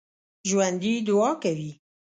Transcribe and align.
ژوندي 0.49 0.93
دعا 1.07 1.31
کوي 1.43 1.71